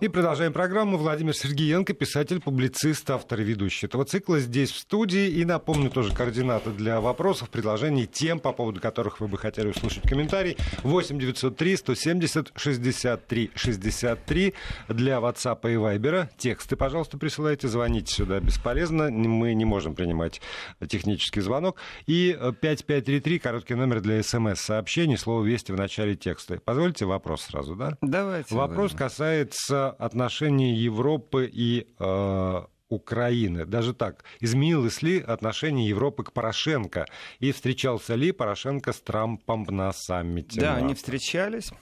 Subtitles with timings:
[0.00, 0.96] И продолжаем программу.
[0.96, 5.28] Владимир Сергеенко, писатель, публицист, автор и ведущий этого цикла здесь в студии.
[5.28, 10.02] И напомню тоже координаты для вопросов, предложений, тем, по поводу которых вы бы хотели услышать
[10.02, 10.56] комментарий.
[10.82, 14.54] 8 903 170 63 63
[14.88, 16.26] для WhatsApp и Viber.
[16.36, 19.08] Тексты, пожалуйста, присылайте, звоните сюда бесполезно.
[19.08, 20.40] Мы не можем принимать
[20.88, 21.76] технический звонок.
[22.06, 26.60] И 5533, короткий номер для смс-сообщений, слово «Вести» в начале текста.
[26.64, 27.96] Позвольте вопрос сразу, да?
[28.00, 28.52] Давайте.
[28.52, 33.64] Вопрос касается отношения Европы и э, Украины.
[33.64, 37.06] Даже так, изменилось ли отношение Европы к Порошенко?
[37.40, 40.60] И встречался ли Порошенко с Трампом на саммите?
[40.60, 41.72] Да, они встречались.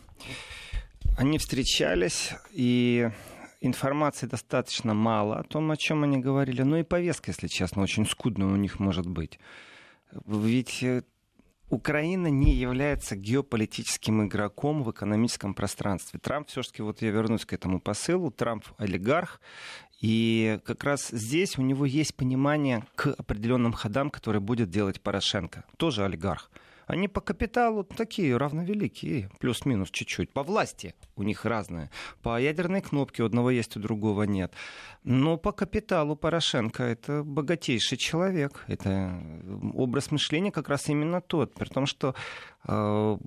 [1.18, 3.10] Они встречались, и
[3.60, 6.62] информации достаточно мало о том, о чем они говорили.
[6.62, 9.38] Но и повестка, если честно, очень скудная у них может быть.
[10.26, 11.02] Ведь э,
[11.70, 16.18] Украина не является геополитическим игроком в экономическом пространстве.
[16.20, 19.40] Трамп все-таки, вот я вернусь к этому посылу, Трамп олигарх,
[20.00, 25.64] и как раз здесь у него есть понимание к определенным ходам, которые будет делать Порошенко,
[25.76, 26.50] тоже олигарх.
[26.90, 30.32] Они по капиталу такие равновеликие, плюс-минус чуть-чуть.
[30.32, 31.88] По власти у них разные.
[32.20, 34.52] По ядерной кнопке у одного есть, у другого нет.
[35.04, 38.64] Но по капиталу Порошенко это богатейший человек.
[38.66, 39.22] Это
[39.74, 41.54] образ мышления как раз именно тот.
[41.54, 42.16] При том, что
[42.66, 43.18] э,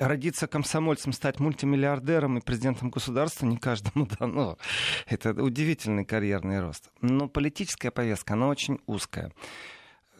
[0.00, 4.58] родиться комсомольцем, стать мультимиллиардером и президентом государства не каждому дано.
[5.06, 6.90] Это удивительный карьерный рост.
[7.00, 9.32] Но политическая повестка, она очень узкая.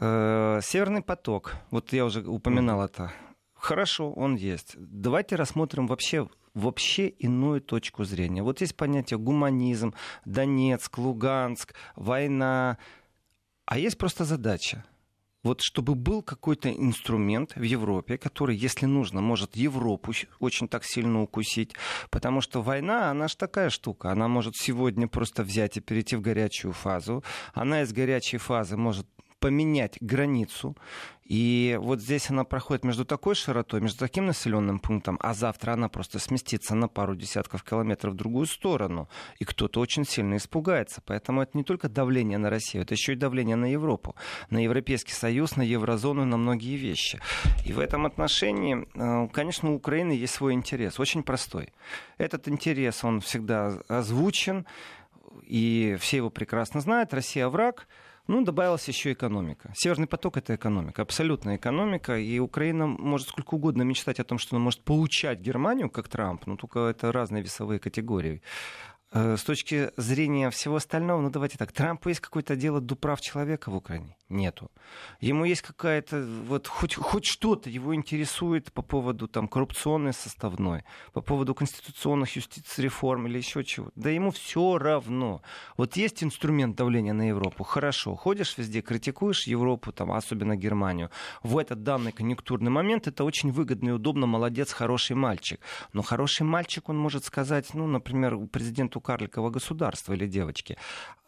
[0.01, 3.13] Э, Северный поток, вот я уже упоминал это.
[3.55, 4.75] Хорошо, он есть.
[4.79, 8.43] Давайте рассмотрим вообще вообще иную точку зрения.
[8.43, 12.79] Вот есть понятие гуманизм, Донецк, Луганск, война.
[13.67, 14.85] А есть просто задача.
[15.43, 21.23] Вот чтобы был какой-то инструмент в Европе, который, если нужно, может Европу очень так сильно
[21.23, 21.75] укусить.
[22.11, 24.11] Потому что война, она же такая штука.
[24.11, 27.23] Она может сегодня просто взять и перейти в горячую фазу.
[27.55, 29.07] Она из горячей фазы может
[29.41, 30.77] поменять границу.
[31.25, 35.89] И вот здесь она проходит между такой широтой, между таким населенным пунктом, а завтра она
[35.89, 39.09] просто сместится на пару десятков километров в другую сторону.
[39.39, 41.01] И кто-то очень сильно испугается.
[41.07, 44.17] Поэтому это не только давление на Россию, это еще и давление на Европу,
[44.51, 47.21] на Европейский Союз, на еврозону, на многие вещи.
[47.65, 51.73] И в этом отношении, э, конечно, у Украины есть свой интерес, очень простой.
[52.19, 54.67] Этот интерес, он всегда озвучен,
[55.47, 57.15] и все его прекрасно знают.
[57.15, 57.87] Россия враг,
[58.31, 59.73] ну, добавилась еще экономика.
[59.75, 64.57] Северный поток— это экономика, абсолютная экономика, и Украина может сколько угодно мечтать о том, что
[64.57, 68.41] она может получать Германию, как Трамп, но только это разные весовые категории.
[69.13, 73.21] Э, с точки зрения всего остального, ну давайте так, Трампу есть какое-то дело до прав
[73.21, 74.17] человека в Украине?
[74.29, 74.71] Нету.
[75.21, 81.21] Ему есть какая-то, вот хоть, хоть что-то его интересует по поводу там коррупционной составной, по
[81.23, 83.91] поводу конституционных юстиции реформ или еще чего.
[83.97, 85.43] Да ему все равно.
[85.77, 91.11] Вот есть инструмент давления на Европу, хорошо, ходишь везде, критикуешь Европу, там, особенно Германию.
[91.43, 95.61] В этот данный конъюнктурный момент это очень выгодно и удобно, молодец, хороший мальчик.
[95.93, 100.77] Но хороший мальчик, он может сказать, ну, например, президенту карликового государства или девочки.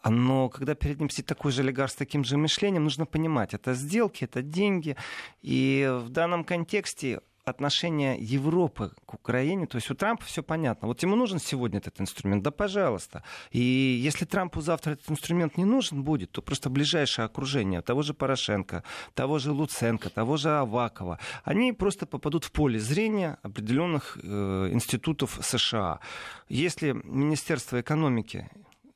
[0.03, 3.73] Но когда перед ним сидит такой же олигарх с таким же мышлением, нужно понимать, это
[3.73, 4.95] сделки, это деньги.
[5.41, 10.87] И в данном контексте отношение Европы к Украине, то есть у Трампа все понятно.
[10.87, 13.23] Вот ему нужен сегодня этот инструмент, да пожалуйста.
[13.51, 18.13] И если Трампу завтра этот инструмент не нужен будет, то просто ближайшее окружение того же
[18.13, 18.83] Порошенко,
[19.13, 25.39] того же Луценко, того же Авакова, они просто попадут в поле зрения определенных э, институтов
[25.41, 25.99] США.
[26.49, 28.49] Если Министерство экономики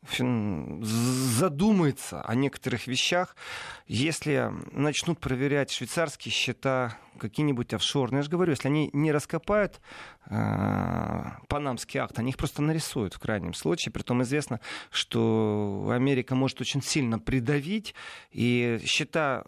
[0.09, 3.35] задумается о некоторых вещах,
[3.87, 9.81] если начнут проверять швейцарские счета, какие-нибудь офшорные, я же говорю, если они не раскопают
[10.29, 13.91] э, панамский акт, они их просто нарисуют в крайнем случае.
[13.91, 14.59] Притом известно,
[14.91, 17.95] что Америка может очень сильно придавить,
[18.31, 19.45] и счета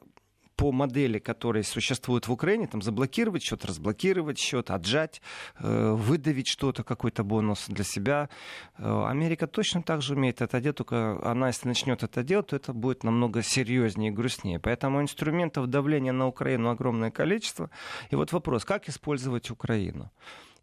[0.59, 5.21] по модели, которые существуют в Украине, там заблокировать счет, разблокировать счет, отжать,
[5.59, 8.29] э, выдавить что-то, какой-то бонус для себя.
[8.77, 12.57] Э, Америка точно так же умеет это делать, только она, если начнет это делать, то
[12.57, 14.59] это будет намного серьезнее и грустнее.
[14.59, 17.69] Поэтому инструментов давления на Украину огромное количество.
[18.11, 20.11] И вот вопрос, как использовать Украину?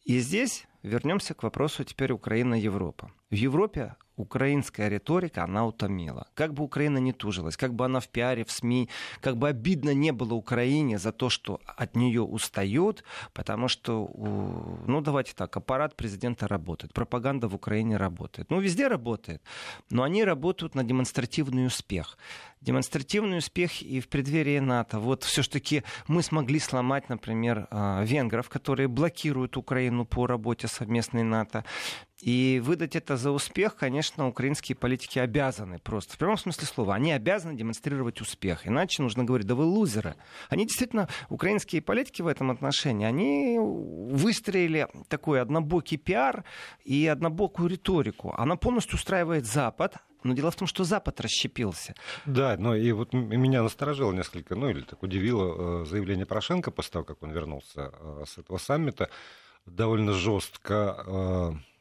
[0.05, 3.11] И здесь вернемся к вопросу теперь Украина-Европа.
[3.31, 6.27] В Европе украинская риторика, она утомила.
[6.35, 8.89] Как бы Украина не тужилась, как бы она в пиаре, в СМИ,
[9.21, 14.11] как бы обидно не было Украине за то, что от нее устают, потому что,
[14.87, 18.51] ну давайте так, аппарат президента работает, пропаганда в Украине работает.
[18.51, 19.43] Ну везде работает,
[19.91, 22.17] но они работают на демонстративный успех.
[22.63, 24.99] Демонстративный успех и в преддверии НАТО.
[24.99, 31.65] Вот все-таки мы смогли сломать, например, а, венгров, которые блокируют Украину по работе совместной НАТО.
[32.21, 36.15] И выдать это за успех, конечно, украинские политики обязаны просто.
[36.15, 36.95] В прямом смысле слова.
[36.95, 38.67] Они обязаны демонстрировать успех.
[38.67, 40.17] Иначе нужно говорить, да вы лузеры.
[40.49, 46.45] Они действительно, украинские политики в этом отношении, они выстроили такой однобокий пиар
[46.85, 48.35] и однобокую риторику.
[48.37, 51.95] Она полностью устраивает Запад, но дело в том, что Запад расщепился.
[52.25, 56.93] Да, но и вот меня насторожило несколько, ну или так удивило э, заявление Порошенко после
[56.93, 59.11] того, как он вернулся э, с этого саммита.
[59.67, 61.76] Довольно жестко э,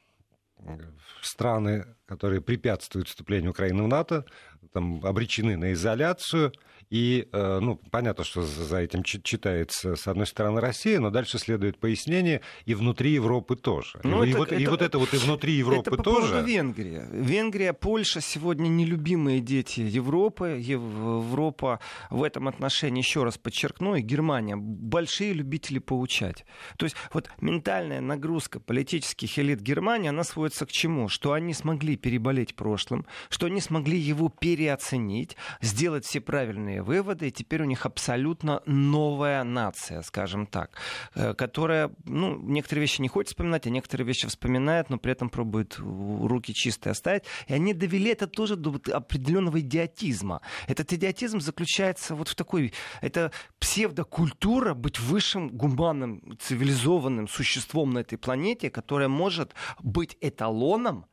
[1.22, 4.26] страны, которые препятствуют вступлению Украины в НАТО,
[4.74, 6.54] там обречены на изоляцию.
[6.92, 11.80] И, э, ну, понятно, что за этим читается, с одной стороны, Россия, но дальше следует
[11.80, 14.00] пояснение и внутри Европы тоже.
[14.04, 16.28] Ну, и, это, вот, это, и вот это вот и внутри Европы это по тоже.
[16.28, 17.08] Поводу Венгрия.
[17.12, 20.62] Венгрия, Польша сегодня нелюбимые дети Европы.
[20.62, 21.80] Европа
[22.12, 26.46] в этом отношении, еще раз подчеркну, и Германия большие любители поучать.
[26.78, 31.10] То есть вот ментальная нагрузка политических элит Германии, она сводится к чему?
[31.10, 37.32] Что они смогли переболеть прошлым, что они смогли его переоценить, сделать все правильные выводы, и
[37.32, 40.78] теперь у них абсолютно новая нация, скажем так,
[41.14, 45.30] э, которая, ну, некоторые вещи не хочет вспоминать, а некоторые вещи вспоминает, но при этом
[45.30, 47.24] пробует руки чистые оставить.
[47.48, 50.40] И они довели это тоже до определенного идиотизма.
[50.70, 58.18] Этот идиотизм заключается вот в такой, это псевдокультура быть высшим гуманным, цивилизованным существом на этой
[58.18, 59.54] планете, которая может
[59.84, 61.08] быть эталоном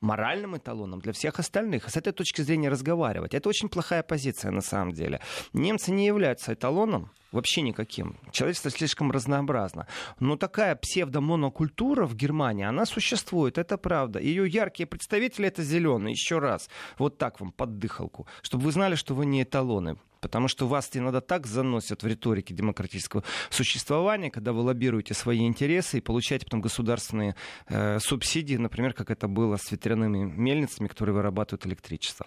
[0.00, 1.88] моральным эталоном для всех остальных.
[1.88, 3.34] С этой точки зрения разговаривать.
[3.34, 5.20] Это очень плохая позиция на самом деле.
[5.52, 8.16] Немцы не являются эталоном вообще никаким.
[8.32, 9.86] Человечество слишком разнообразно.
[10.18, 14.18] Но такая псевдомонокультура в Германии, она существует, это правда.
[14.18, 16.12] Ее яркие представители это зеленые.
[16.12, 16.68] Еще раз,
[16.98, 19.96] вот так вам под дыхалку, чтобы вы знали, что вы не эталоны.
[20.20, 25.98] Потому что вас иногда так заносят в риторике демократического существования, когда вы лоббируете свои интересы
[25.98, 27.34] и получаете потом государственные
[27.68, 32.26] э, субсидии, например, как это было с ветряными мельницами, которые вырабатывают электричество.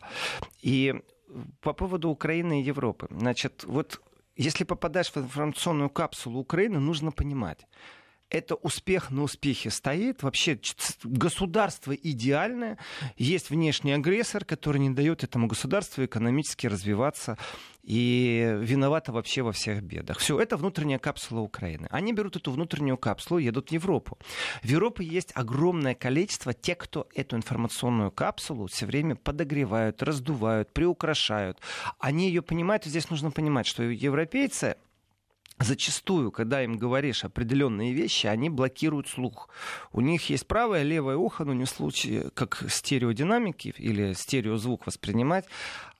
[0.62, 0.96] И
[1.62, 3.08] по поводу Украины и Европы.
[3.10, 4.02] Значит, вот
[4.36, 7.68] если попадаешь в информационную капсулу Украины, нужно понимать,
[8.34, 10.24] это успех на успехе стоит.
[10.24, 10.60] Вообще
[11.04, 12.80] государство идеальное.
[13.16, 17.38] Есть внешний агрессор, который не дает этому государству экономически развиваться
[17.84, 20.18] и виновата вообще во всех бедах.
[20.18, 21.88] Все, это внутренняя капсула Украины.
[21.92, 24.18] Они берут эту внутреннюю капсулу и едут в Европу.
[24.64, 31.60] В Европе есть огромное количество тех, кто эту информационную капсулу все время подогревают, раздувают, приукрашают.
[32.00, 34.78] Они ее понимают, и здесь нужно понимать, что европейцы
[35.64, 39.50] зачастую, когда им говоришь определенные вещи, они блокируют слух.
[39.92, 45.46] У них есть правое, левое ухо, но не в случае, как стереодинамики или стереозвук воспринимать,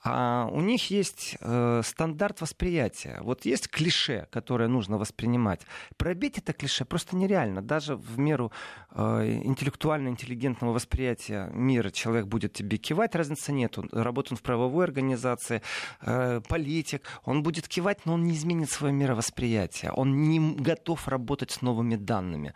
[0.04, 3.20] а у них есть э, стандарт восприятия.
[3.22, 5.62] Вот есть клише, которое нужно воспринимать.
[5.96, 7.62] Пробить это клише просто нереально.
[7.62, 8.52] Даже в меру
[8.92, 13.78] э, интеллектуально-интеллигентного восприятия мира человек будет тебе кивать, разницы нет.
[13.78, 15.62] Он работает в правовой организации,
[16.02, 17.08] э, политик.
[17.24, 19.94] Он будет кивать, но он не изменит свое мировосприятие.
[19.94, 22.54] Он не готов работать с новыми данными.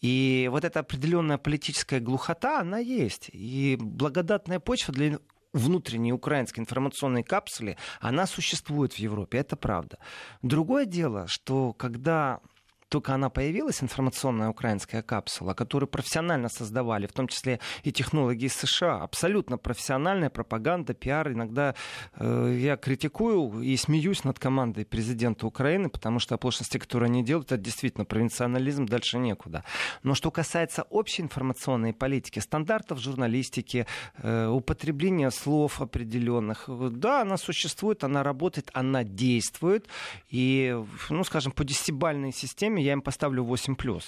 [0.00, 3.28] И вот эта определенная политическая глухота, она есть.
[3.32, 5.18] И благодатная почва для
[5.56, 9.98] внутренней украинской информационной капсуле, она существует в Европе, это правда.
[10.42, 12.40] Другое дело, что когда
[12.88, 18.54] только она появилась, информационная украинская капсула, которую профессионально создавали, в том числе и технологи из
[18.54, 21.32] США, абсолютно профессиональная пропаганда, пиар.
[21.32, 21.74] Иногда
[22.14, 27.52] э, я критикую и смеюсь над командой президента Украины, потому что оплошности, которые они делают,
[27.52, 29.64] это действительно провинционализм, дальше некуда.
[30.02, 33.86] Но что касается общей информационной политики, стандартов журналистики,
[34.18, 39.88] э, употребления слов определенных, да, она существует, она работает, она действует.
[40.28, 40.76] И,
[41.10, 44.02] ну, скажем, по десятибальной системе программе я им поставлю 8+.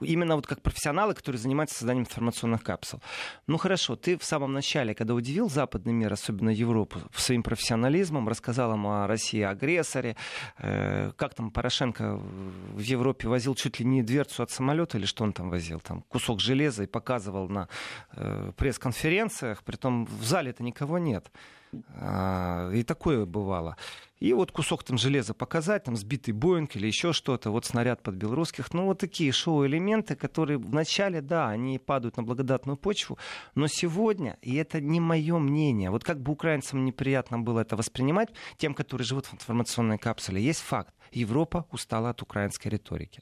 [0.00, 3.00] Именно вот как профессионалы, которые занимаются созданием информационных капсул.
[3.46, 8.72] Ну хорошо, ты в самом начале, когда удивил западный мир, особенно Европу, своим профессионализмом, рассказал
[8.72, 10.16] им о России агрессоре,
[10.58, 12.16] э, как там Порошенко
[12.74, 16.02] в Европе возил чуть ли не дверцу от самолета или что он там возил, там
[16.08, 17.68] кусок железа и показывал на
[18.16, 21.30] э, пресс-конференциях, притом в зале это никого нет.
[21.96, 23.76] А, и такое бывало.
[24.24, 28.34] И вот кусок там железа показать, там сбитый Боинг или еще что-то, вот снаряд подбил
[28.34, 28.72] русских.
[28.72, 33.18] Ну, вот такие шоу-элементы, которые вначале, да, они падают на благодатную почву,
[33.54, 38.30] но сегодня, и это не мое мнение, вот как бы украинцам неприятно было это воспринимать,
[38.56, 40.94] тем, которые живут в информационной капсуле, есть факт.
[41.20, 43.20] Европа устала от украинской риторики.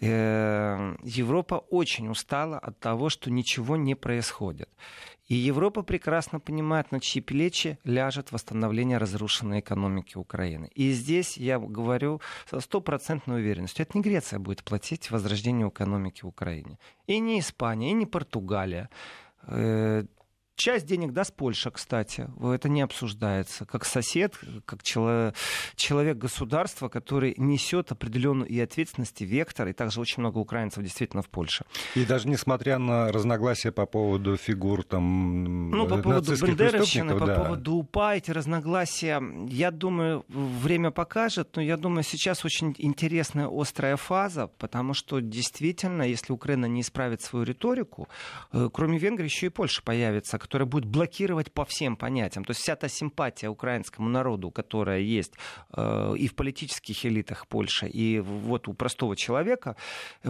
[0.00, 4.68] Э, Европа очень устала от того, что ничего не происходит.
[5.26, 10.70] И Европа прекрасно понимает, на чьи плечи ляжет восстановление разрушенной экономики Украины.
[10.74, 16.28] И здесь я говорю со стопроцентной уверенностью, это не Греция будет платить возрождению экономики в
[16.28, 16.78] Украине.
[17.06, 18.88] И не Испания, и не Португалия.
[20.58, 22.28] Часть денег даст Польша, кстати.
[22.42, 23.64] Это не обсуждается.
[23.64, 24.34] Как сосед,
[24.66, 25.36] как человек,
[25.76, 29.68] человек государства, который несет определенную и ответственность, и вектор.
[29.68, 31.64] И также очень много украинцев действительно в Польше.
[31.94, 37.36] И даже несмотря на разногласия по поводу фигур там Ну, по поводу Бендеровщины, по да.
[37.36, 41.54] поводу УПА, эти разногласия, я думаю, время покажет.
[41.54, 47.22] Но я думаю, сейчас очень интересная острая фаза, потому что действительно, если Украина не исправит
[47.22, 48.08] свою риторику,
[48.52, 52.44] э, кроме Венгрии еще и Польша появится, которая будет блокировать по всем понятиям.
[52.44, 55.34] То есть вся та симпатия украинскому народу, которая есть
[55.74, 59.76] э, и в политических элитах Польши, и вот у простого человека.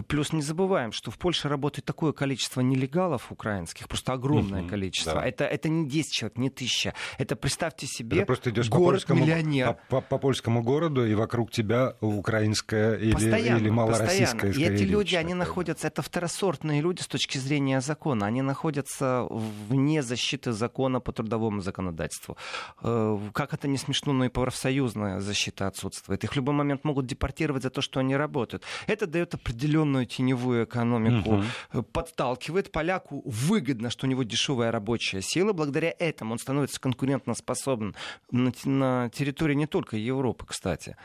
[0.07, 5.13] Плюс не забываем, что в Польше работает такое количество нелегалов украинских, просто огромное угу, количество.
[5.13, 5.25] Да.
[5.25, 6.93] Это, это не 10 человек, не тысяча.
[7.17, 9.77] Это представьте себе это просто идешь город-миллионер.
[9.87, 14.51] По, по, по польскому городу, и вокруг тебя украинская или, постоянно, или малороссийская.
[14.51, 14.73] Постоянно.
[14.73, 18.25] И эти люди, они находятся, это второсортные люди с точки зрения закона.
[18.25, 22.37] Они находятся вне защиты закона по трудовому законодательству.
[22.83, 26.23] Э, как это не смешно, но и профсоюзная защита отсутствует.
[26.23, 28.63] Их в любой момент могут депортировать за то, что они работают.
[28.87, 31.83] Это дает определенную теневую экономику, угу.
[31.83, 35.53] подталкивает поляку выгодно, что у него дешевая рабочая сила.
[35.53, 37.95] Благодаря этому он становится конкурентоспособным
[38.31, 40.95] на, на территории не только Европы, кстати.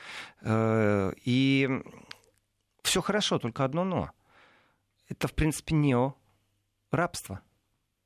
[0.42, 1.68] Э, и
[2.82, 4.11] все хорошо, только одно но.
[5.08, 6.14] Это, в принципе, нео
[6.90, 7.40] рабство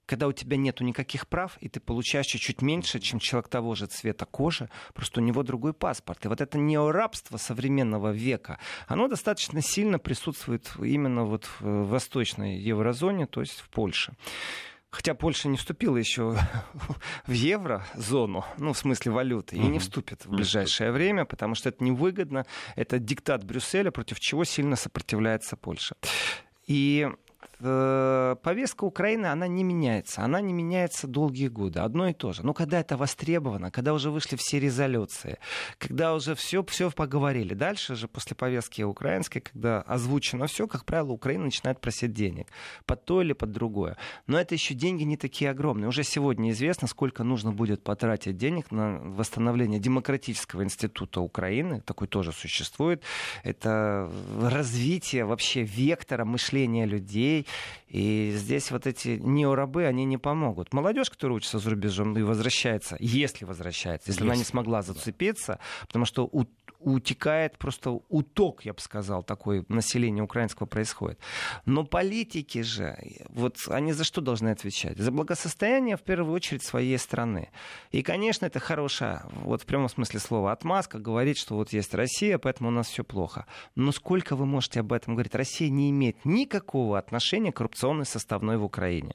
[0.08, 3.86] когда у тебя нету никаких прав, и ты получаешь чуть-чуть меньше, чем человек того же
[3.86, 6.24] цвета кожи, просто у него другой паспорт.
[6.24, 13.26] И вот это неорабство современного века, оно достаточно сильно присутствует именно вот в восточной еврозоне,
[13.26, 14.14] то есть в Польше.
[14.88, 16.38] Хотя Польша не вступила еще
[17.26, 21.84] в еврозону, ну, в смысле валюты, и не вступит в ближайшее время, потому что это
[21.84, 22.46] невыгодно.
[22.76, 25.96] Это диктат Брюсселя, против чего сильно сопротивляется Польша.
[26.66, 27.08] И
[27.58, 30.22] повестка Украины, она не меняется.
[30.22, 31.80] Она не меняется долгие годы.
[31.80, 32.44] Одно и то же.
[32.44, 35.38] Но когда это востребовано, когда уже вышли все резолюции,
[35.78, 37.54] когда уже все, все поговорили.
[37.54, 42.46] Дальше же, после повестки украинской, когда озвучено все, как правило, Украина начинает просить денег.
[42.86, 43.96] Под то или под другое.
[44.26, 45.88] Но это еще деньги не такие огромные.
[45.88, 51.80] Уже сегодня известно, сколько нужно будет потратить денег на восстановление демократического института Украины.
[51.80, 53.02] Такой тоже существует.
[53.42, 54.10] Это
[54.40, 57.46] развитие вообще вектора мышления людей,
[57.88, 60.72] и здесь вот эти неорабы, они не помогут.
[60.74, 64.30] Молодежь, которая учится за рубежом и возвращается, если возвращается, если, если.
[64.30, 66.44] она не смогла зацепиться, потому что у
[66.78, 71.18] утекает просто уток, я бы сказал, такой населения украинского происходит.
[71.64, 72.96] Но политики же,
[73.28, 74.98] вот они за что должны отвечать?
[74.98, 77.50] За благосостояние, в первую очередь, своей страны.
[77.90, 82.38] И, конечно, это хорошая, вот в прямом смысле слова, отмазка говорит, что вот есть Россия,
[82.38, 83.46] поэтому у нас все плохо.
[83.74, 85.34] Но сколько вы можете об этом говорить?
[85.34, 89.14] Россия не имеет никакого отношения к коррупционной составной в Украине.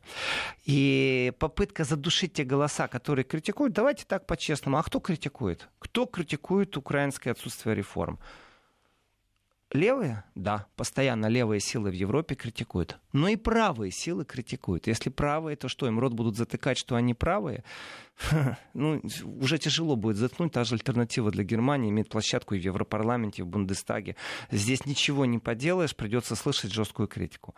[0.66, 5.70] И попытка задушить те голоса, которые критикуют, давайте так по-честному, а кто критикует?
[5.80, 8.20] Кто критикует украинское отсутствие отсутствие реформ.
[9.72, 13.00] Левые, да, постоянно левые силы в Европе критикуют.
[13.12, 14.86] Но и правые силы критикуют.
[14.86, 17.64] Если правые, то что, им рот будут затыкать, что они правые?
[18.76, 19.02] Ну,
[19.42, 20.52] уже тяжело будет заткнуть.
[20.52, 24.16] Та же альтернатива для Германии имеет площадку и в Европарламенте, и в Бундестаге.
[24.52, 27.56] Здесь ничего не поделаешь, придется слышать жесткую критику.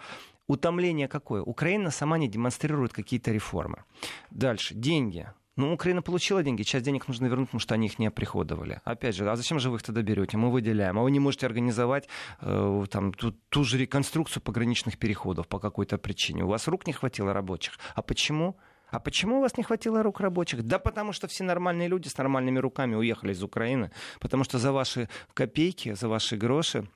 [0.47, 1.41] Утомление какое?
[1.41, 3.83] Украина сама не демонстрирует какие-то реформы.
[4.31, 4.73] Дальше.
[4.73, 5.27] Деньги.
[5.57, 8.81] Ну, Украина получила деньги, часть денег нужно вернуть, потому что они их не оприходовали.
[8.83, 10.35] Опять же, а зачем же вы их тогда берете?
[10.35, 10.99] Мы выделяем.
[10.99, 12.09] А вы не можете организовать
[12.41, 16.43] э, там, ту, ту же реконструкцию пограничных переходов по какой-то причине.
[16.43, 17.79] У вас рук не хватило рабочих.
[17.95, 18.57] А почему?
[18.91, 20.63] А почему у вас не хватило рук рабочих?
[20.63, 23.91] Да потому что все нормальные люди с нормальными руками уехали из Украины.
[24.19, 26.87] Потому что за ваши копейки, за ваши гроши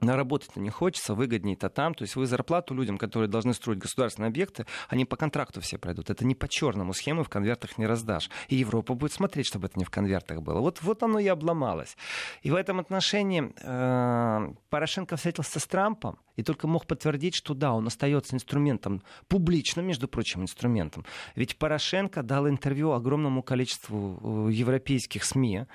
[0.00, 1.94] на работать-то не хочется, выгоднее-то там.
[1.94, 6.10] То есть вы зарплату людям, которые должны строить государственные объекты, они по контракту все пройдут.
[6.10, 8.30] Это не по черному схемы в конвертах не раздашь.
[8.48, 10.60] И Европа будет смотреть, чтобы это не в конвертах было.
[10.60, 11.96] Вот, вот оно и обломалось.
[12.42, 17.72] И в этом отношении э, Порошенко встретился с Трампом и только мог подтвердить, что да,
[17.72, 21.04] он остается инструментом, публичным, между прочим, инструментом.
[21.36, 25.66] Ведь Порошенко дал интервью огромному количеству э, европейских СМИ,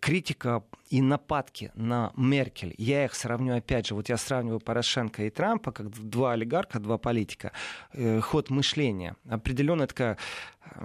[0.00, 5.30] критика и нападки на Меркель, я их сравню опять же, вот я сравниваю Порошенко и
[5.30, 7.52] Трампа, как два олигарха, два политика,
[7.92, 9.16] э, ход мышления.
[9.28, 10.16] Определенно такая,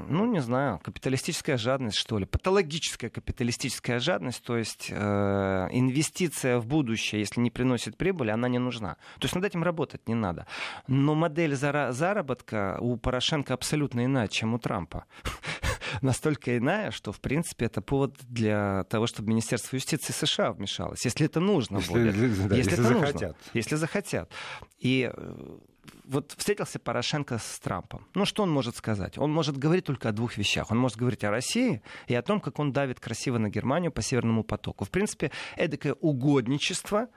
[0.07, 6.65] ну не знаю, капиталистическая жадность, что ли, патологическая капиталистическая жадность, то есть э, инвестиция в
[6.65, 8.95] будущее, если не приносит прибыли, она не нужна.
[9.19, 10.47] То есть над этим работать не надо.
[10.87, 15.05] Но модель заработка у Порошенко абсолютно иная, чем у Трампа
[16.01, 21.25] настолько иная, что, в принципе, это повод для того, чтобы Министерство юстиции США вмешалось, если
[21.25, 22.47] это нужно если, будет.
[22.47, 23.13] Да, если, если захотят.
[23.13, 24.31] Нужно, если захотят.
[24.79, 25.57] И э,
[26.05, 28.05] вот встретился Порошенко с Трампом.
[28.15, 29.17] Ну, что он может сказать?
[29.17, 30.71] Он может говорить только о двух вещах.
[30.71, 34.01] Он может говорить о России и о том, как он давит красиво на Германию по
[34.01, 34.85] Северному потоку.
[34.85, 37.07] В принципе, эдакое угодничество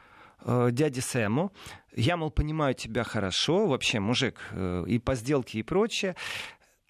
[0.45, 1.53] э, дяде Сэму.
[1.97, 6.17] Я, мол, понимаю тебя хорошо, вообще, мужик, э, и по сделке, и прочее.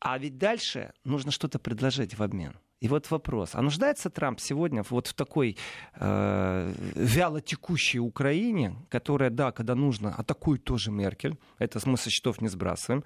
[0.04, 2.58] А ведь дальше нужно что-то предложить в обмен.
[2.80, 5.56] И вот вопрос, а нуждается Трамп сегодня вот в такой
[5.94, 12.48] э, вяло текущей Украине, которая, да, когда нужно, атакует тоже Меркель, это смысл счетов не
[12.48, 13.02] сбрасываем,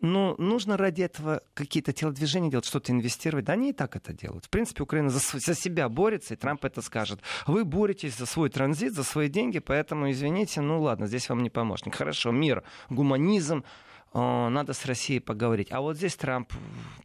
[0.00, 3.44] но нужно ради этого какие-то телодвижения делать, что-то инвестировать.
[3.44, 4.46] Да они и так это делают.
[4.46, 7.20] В принципе, Украина за, за себя борется, и Трамп это скажет.
[7.46, 11.50] Вы боретесь за свой транзит, за свои деньги, поэтому, извините, ну ладно, здесь вам не
[11.50, 11.94] помощник.
[11.96, 13.62] Хорошо, мир, гуманизм,
[14.12, 15.68] надо с Россией поговорить.
[15.70, 16.52] А вот здесь Трамп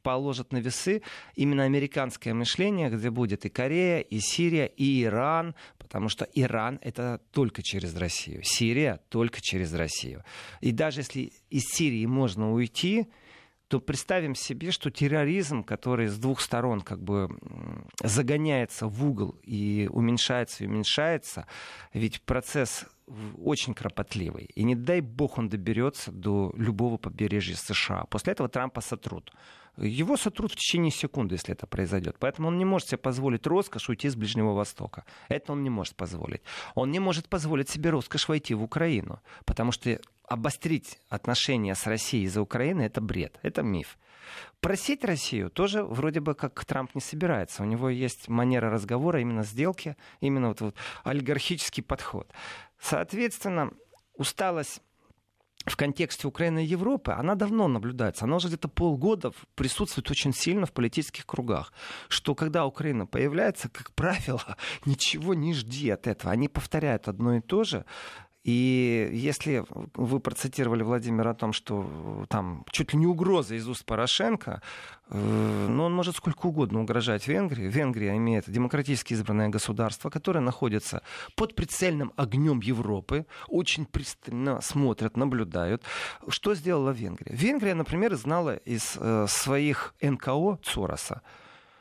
[0.02, 1.02] положит на весы
[1.36, 7.22] именно американское мышление, где будет и Корея, и Сирия, и Иран, потому что Иран это
[7.32, 10.24] только через Россию, Сирия только через Россию.
[10.62, 13.08] И даже если из Сирии можно уйти,
[13.68, 17.30] то представим себе, что терроризм, который с двух сторон как бы
[18.04, 21.48] загоняется в угол и уменьшается и уменьшается,
[21.94, 22.86] ведь процесс
[23.38, 24.46] очень кропотливый.
[24.56, 28.06] И не дай бог он доберется до любого побережья США.
[28.10, 29.32] После этого Трампа сотрут.
[29.78, 32.16] Его сотрут в течение секунды, если это произойдет.
[32.20, 35.06] Поэтому он не может себе позволить роскошь уйти с Ближнего Востока.
[35.28, 36.42] Это он не может позволить.
[36.76, 39.22] Он не может позволить себе роскошь войти в Украину.
[39.46, 43.98] Потому что обострить отношения с Россией из-за Украины это бред, это миф.
[44.60, 47.62] Просить Россию тоже вроде бы как Трамп не собирается.
[47.62, 52.32] У него есть манера разговора, именно сделки, именно вот, вот олигархический подход.
[52.80, 53.72] Соответственно,
[54.16, 54.82] усталость
[55.66, 58.26] в контексте Украины и Европы, она давно наблюдается.
[58.26, 61.74] Она уже где-то полгода присутствует очень сильно в политических кругах.
[62.08, 66.32] Что когда Украина появляется, как правило, ничего не жди от этого.
[66.32, 67.86] Они повторяют одно и то же.
[68.46, 73.84] И если вы процитировали Владимира о том, что там чуть ли не угроза из уст
[73.86, 74.62] Порошенко,
[75.10, 77.68] э, но он может сколько угодно угрожать Венгрии.
[77.68, 81.02] Венгрия имеет демократически избранное государство, которое находится
[81.36, 85.82] под прицельным огнем Европы, очень пристально смотрят, наблюдают.
[86.28, 87.36] Что сделала Венгрия?
[87.36, 91.24] Венгрия, например, знала из э, своих НКО Цороса,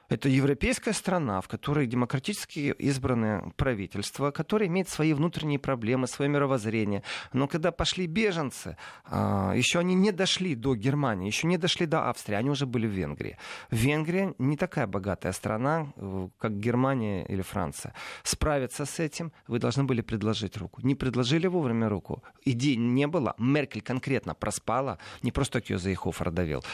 [0.08, 7.02] это европейская страна, в которой демократически избранное правительство, которое имеет свои внутренние проблемы, свое мировоззрение.
[7.32, 12.08] Но когда пошли беженцы, а, еще они не дошли до Германии, еще не дошли до
[12.08, 13.38] Австрии, они уже были в Венгрии.
[13.70, 17.94] Венгрия не такая богатая страна, э, как Германия или Франция.
[18.22, 20.80] Справиться с этим вы должны были предложить руку.
[20.82, 22.22] Не предложили вовремя руку.
[22.44, 23.34] Идей не было.
[23.38, 26.64] Меркель конкретно проспала, не просто так ее Заихофер давил.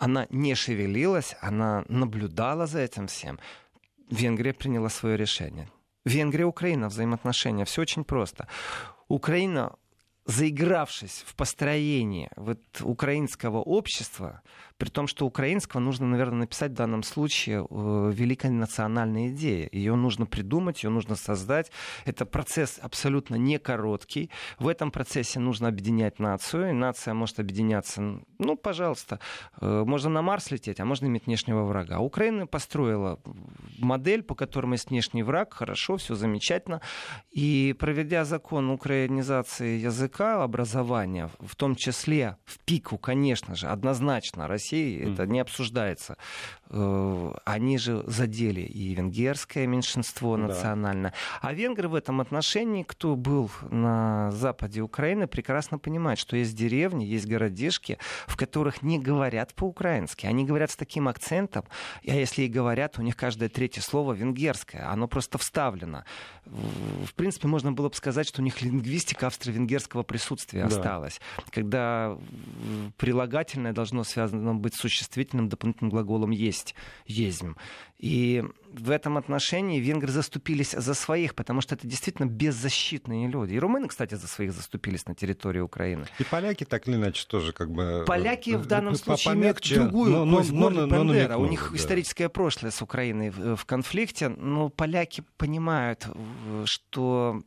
[0.00, 3.38] Она не шевелилась, она наблюдала за этим всем.
[4.10, 5.68] Венгрия приняла свое решение.
[6.06, 7.66] Венгрия, Украина, взаимоотношения.
[7.66, 8.48] Все очень просто.
[9.08, 9.76] Украина,
[10.26, 14.42] заигравшись в построение вот украинского общества,
[14.76, 19.68] при том, что украинского нужно, наверное, написать в данном случае э, великая национальная идея.
[19.72, 21.70] Ее нужно придумать, ее нужно создать.
[22.06, 24.30] Это процесс абсолютно не короткий.
[24.58, 26.70] В этом процессе нужно объединять нацию.
[26.70, 29.20] И нация может объединяться, ну, пожалуйста,
[29.60, 31.98] э, можно на Марс лететь, а можно иметь внешнего врага.
[31.98, 33.20] Украина построила
[33.78, 36.80] модель, по которой есть внешний враг, хорошо, все замечательно.
[37.30, 45.00] И проведя закон украинизации языка, образования, в том числе в пику, конечно же, однозначно России,
[45.00, 45.12] mm.
[45.12, 46.16] это не обсуждается.
[46.72, 51.10] Э, они же задели и венгерское меньшинство национальное.
[51.10, 51.48] Да.
[51.48, 57.04] А венгры в этом отношении, кто был на западе Украины, прекрасно понимают, что есть деревни,
[57.04, 60.26] есть городишки, в которых не говорят по-украински.
[60.26, 61.64] Они говорят с таким акцентом,
[62.06, 64.88] а если и говорят, у них каждое третье слово венгерское.
[64.88, 66.04] Оно просто вставлено.
[66.44, 70.66] В принципе, можно было бы сказать, что у них лингвистика австро-венгерского присутствия да.
[70.68, 71.20] осталась.
[71.50, 72.16] Когда
[72.96, 76.59] прилагательное должно связано быть существительным дополнительным глаголом есть,
[77.06, 77.42] есть.
[78.00, 83.54] И в этом отношении венгры заступились за своих, потому что это действительно беззащитные люди.
[83.54, 86.06] И румыны, кстати, за своих заступились на территории Украины.
[86.18, 88.04] И поляки так или иначе тоже как бы...
[88.06, 91.36] Поляки в данном случае имеют другую но, но, но, но, но, Бандера.
[91.36, 91.76] У них да.
[91.76, 96.06] историческое прошлое с Украиной в, в конфликте, но поляки понимают,
[96.64, 97.42] что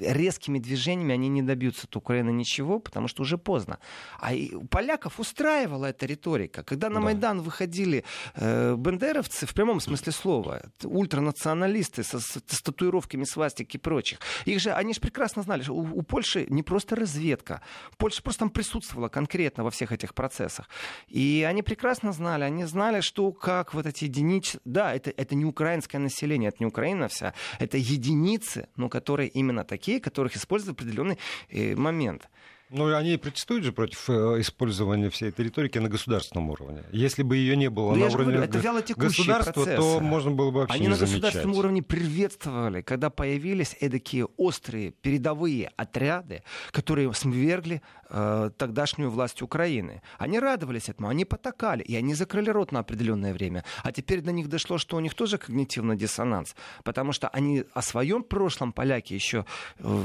[0.00, 3.78] резкими движениями они не добьются от Украины ничего, потому что уже поздно.
[4.18, 6.62] А и поляков устраивала эта риторика.
[6.62, 7.00] Когда на да.
[7.00, 8.04] Майдан выходили
[8.34, 14.60] э, бендеровцы, в прямом смысле слова, ультранационалисты со, с, с татуировками свастик и прочих, их
[14.60, 17.62] же, они же прекрасно знали, что у, у Польши не просто разведка,
[17.96, 20.68] Польша просто там присутствовала конкретно во всех этих процессах.
[21.08, 25.44] И они прекрасно знали, они знали, что как вот эти единицы, да, это, это не
[25.44, 30.82] украинское население, это не Украина вся, это единицы, но которые именно такие, которых используют в
[30.82, 31.18] определенный
[31.48, 32.28] э, момент.
[32.70, 36.82] Ну, они протестуют же против э, использования всей этой риторики на государственном уровне.
[36.90, 39.76] Если бы ее не было Но на уровне говорю, это государства, процессы.
[39.76, 41.22] то можно было бы вообще Они не на замечать.
[41.22, 50.02] государственном уровне приветствовали, когда появились эдакие острые передовые отряды, которые свергли э, тогдашнюю власть Украины.
[50.18, 53.64] Они радовались этому, они потакали, и они закрыли рот на определенное время.
[53.84, 57.82] А теперь до них дошло, что у них тоже когнитивный диссонанс, потому что они о
[57.82, 59.44] своем прошлом поляки еще
[59.78, 60.02] э,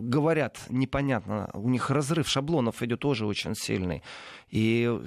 [0.00, 4.02] говорят непонятно, у них разрыв шаблонов идет тоже очень сильный.
[4.52, 4.98] И э,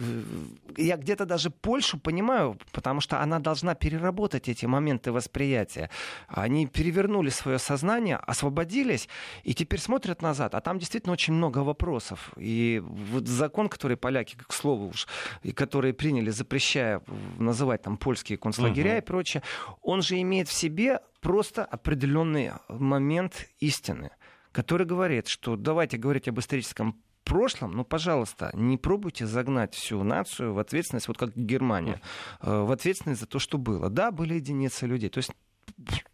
[0.77, 5.89] я где-то даже Польшу понимаю, потому что она должна переработать эти моменты восприятия.
[6.27, 9.09] Они перевернули свое сознание, освободились,
[9.43, 12.31] и теперь смотрят назад, а там действительно очень много вопросов.
[12.37, 15.07] И вот закон, который поляки, к слову уж,
[15.43, 17.01] и которые приняли, запрещая
[17.39, 18.97] называть там польские концлагеря угу.
[18.97, 19.43] и прочее,
[19.81, 24.11] он же имеет в себе просто определенный момент истины
[24.55, 30.53] который говорит, что давайте говорить об историческом прошлом, ну, пожалуйста, не пробуйте загнать всю нацию
[30.53, 31.99] в ответственность, вот как Германия,
[32.41, 33.89] э, в ответственность за то, что было.
[33.89, 35.09] Да, были единицы людей.
[35.09, 35.31] То есть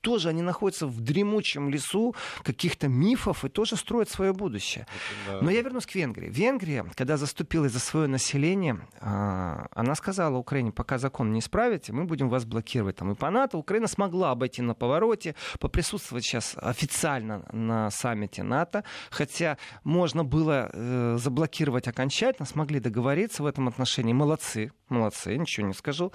[0.01, 4.87] тоже они находятся в дремучем лесу каких-то мифов и тоже строят свое будущее.
[5.27, 5.39] Да.
[5.41, 6.29] Но я вернусь к Венгрии.
[6.29, 12.05] Венгрия, когда заступилась за свое население, а, она сказала Украине, пока закон не исправите, мы
[12.05, 13.57] будем вас блокировать там и по НАТО.
[13.57, 21.17] Украина смогла обойти на повороте, поприсутствовать сейчас официально на саммите НАТО, хотя можно было э,
[21.19, 24.13] заблокировать окончательно, смогли договориться в этом отношении.
[24.13, 26.11] Молодцы, молодцы, ничего не скажу.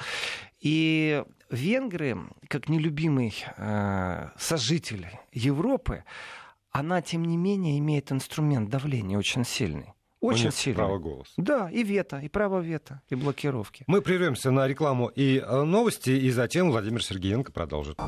[0.60, 2.16] И венгры,
[2.48, 6.04] как нелюбимый э, сожитель Европы,
[6.70, 9.96] она, тем не менее, имеет инструмент давления очень сильный.
[10.20, 10.78] Очень сильный.
[10.78, 11.30] право голоса.
[11.36, 13.84] Да, и вето, и право вето, и блокировки.
[13.86, 17.98] Мы прервемся на рекламу и э, новости, и затем Владимир Сергеенко продолжит.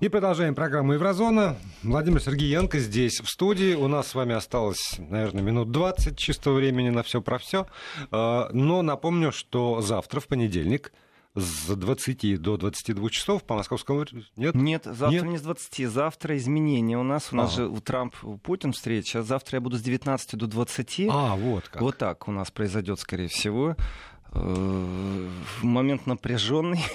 [0.00, 1.56] И продолжаем программу «Еврозона».
[1.82, 3.74] Владимир Сергеенко здесь, в студии.
[3.74, 7.66] У нас с вами осталось, наверное, минут 20 чистого времени на все про все.
[8.12, 10.92] Э, но напомню, что завтра, в понедельник,
[11.34, 14.04] с 20 до 22 часов по московскому...
[14.36, 14.54] Нет?
[14.54, 15.24] Нет, завтра Нет?
[15.24, 17.32] не с 20, завтра изменения у нас.
[17.32, 17.62] У нас ага.
[17.62, 19.22] же у Трамп, Путин встреча.
[19.22, 21.00] Завтра я буду с 19 до 20.
[21.10, 21.82] А, вот как.
[21.82, 23.76] Вот так у нас произойдет, скорее всего.
[24.32, 25.28] Э,
[25.62, 26.80] момент напряженный.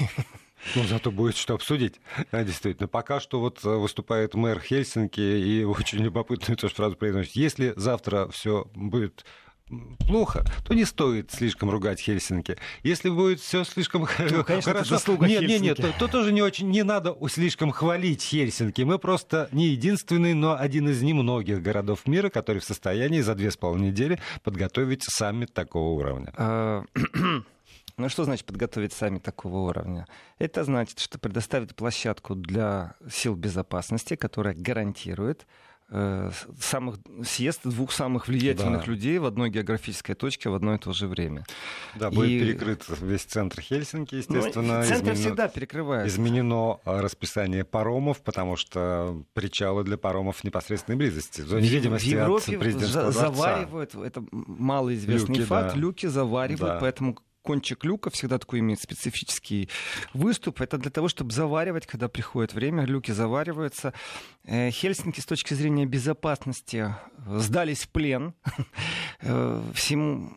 [0.75, 2.01] Ну, зато будет что обсудить.
[2.33, 2.89] Да, действительно.
[2.89, 7.31] Пока что вот э, выступает мэр Хельсинки и очень любопытную тоже фразу произносит.
[7.37, 9.23] Если завтра все будет
[10.07, 12.57] плохо, то не стоит слишком ругать Хельсинки.
[12.83, 16.69] Если будет все слишком ну, конечно, хорошо, нет, нет, нет, то, то тоже не очень
[16.69, 18.81] не надо слишком хвалить Хельсинки.
[18.81, 23.51] Мы просто не единственный, но один из немногих городов мира, который в состоянии за две
[23.51, 26.33] с половиной недели подготовить саммит такого уровня.
[26.35, 26.83] А,
[27.97, 30.07] ну что значит подготовить саммит такого уровня?
[30.39, 35.45] Это значит, что предоставить площадку для сил безопасности, которая гарантирует
[35.91, 38.91] самых, съезд двух самых влиятельных да.
[38.91, 41.45] людей в одной географической точке в одно и то же время.
[41.95, 42.39] Да, будет и...
[42.39, 44.79] перекрыт весь центр Хельсинки, ну, естественно.
[44.79, 46.15] Ну, центр изменено, всегда перекрывается.
[46.15, 51.41] Изменено а, расписание паромов, потому что причалы для паромов в непосредственной близости.
[51.41, 55.79] В зоне видимости в Европе от президентского заваривают, это малоизвестный люки, факт, да.
[55.79, 56.79] люки заваривают, да.
[56.79, 59.69] поэтому кончик люка всегда такой имеет специфический
[60.13, 60.61] выступ.
[60.61, 63.93] Это для того, чтобы заваривать, когда приходит время, люки завариваются.
[64.43, 66.95] Э, Хельсинки с точки зрения безопасности
[67.27, 68.33] сдались в плен
[69.21, 70.31] э, всему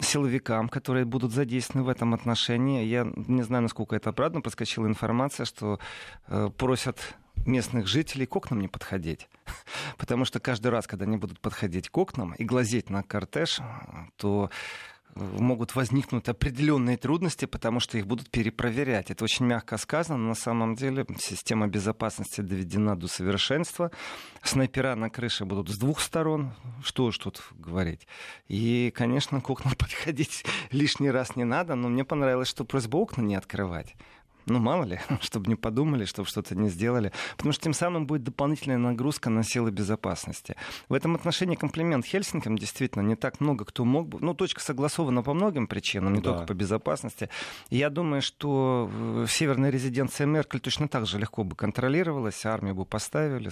[0.00, 2.84] силовикам, которые будут задействованы в этом отношении.
[2.84, 5.78] Я не знаю, насколько это правда, но проскочила информация, что
[6.28, 9.28] э, просят местных жителей к окнам не подходить.
[9.96, 13.60] Потому что каждый раз, когда они будут подходить к окнам и глазеть на кортеж,
[14.16, 14.50] то
[15.14, 19.10] могут возникнуть определенные трудности, потому что их будут перепроверять.
[19.10, 23.90] Это очень мягко сказано, но на самом деле система безопасности доведена до совершенства.
[24.42, 28.06] Снайпера на крыше будут с двух сторон, что уж тут говорить.
[28.48, 33.22] И, конечно, к окнам подходить лишний раз не надо, но мне понравилось, что просьба окна
[33.22, 33.94] не открывать.
[34.46, 37.12] Ну, мало ли, чтобы не подумали, чтобы что-то не сделали.
[37.36, 40.56] Потому что тем самым будет дополнительная нагрузка на силы безопасности.
[40.88, 44.18] В этом отношении комплимент Хельсинкам действительно не так много кто мог бы.
[44.20, 46.32] Ну, точка согласована по многим причинам, не да.
[46.32, 47.28] только по безопасности.
[47.70, 48.90] И я думаю, что
[49.28, 53.50] северная резиденция Меркель точно так же легко бы контролировалась, армию бы поставили,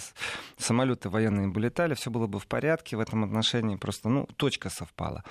[0.59, 3.77] самолеты военные бы летали, все было бы в порядке в этом отношении.
[3.77, 5.25] Просто, ну, точка совпала.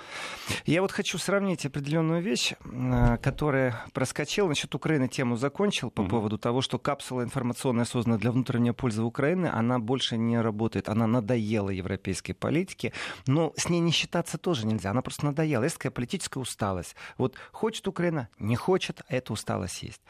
[0.65, 4.50] Я вот хочу сравнить определенную вещь, э, которая проскочила.
[4.50, 6.10] Насчет Украины тему закончил по mm-hmm.
[6.10, 10.90] поводу того, что капсула информационная создана для внутренней пользы Украины, она больше не работает.
[10.90, 12.94] Она надоела европейской политике,
[13.26, 14.92] но с ней не считаться тоже нельзя.
[14.92, 15.64] Она просто надоела.
[15.64, 16.96] Есть такая политическая усталость.
[17.18, 20.02] Вот хочет Украина, не хочет, а эта усталость есть.